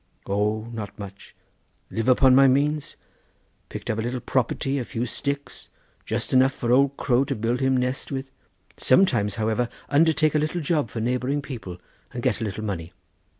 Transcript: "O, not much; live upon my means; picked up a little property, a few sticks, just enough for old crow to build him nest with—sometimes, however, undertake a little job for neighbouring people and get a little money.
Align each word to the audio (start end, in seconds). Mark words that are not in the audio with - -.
"O, 0.25 0.63
not 0.73 0.97
much; 0.97 1.35
live 1.91 2.07
upon 2.09 2.33
my 2.33 2.47
means; 2.47 2.95
picked 3.69 3.87
up 3.87 3.99
a 3.99 4.01
little 4.01 4.19
property, 4.19 4.79
a 4.79 4.83
few 4.83 5.05
sticks, 5.05 5.69
just 6.07 6.33
enough 6.33 6.53
for 6.53 6.71
old 6.71 6.97
crow 6.97 7.23
to 7.25 7.35
build 7.35 7.59
him 7.59 7.77
nest 7.77 8.11
with—sometimes, 8.11 9.35
however, 9.35 9.69
undertake 9.89 10.33
a 10.33 10.39
little 10.39 10.59
job 10.61 10.89
for 10.89 11.01
neighbouring 11.01 11.43
people 11.43 11.77
and 12.13 12.23
get 12.23 12.41
a 12.41 12.43
little 12.43 12.63
money. 12.63 12.93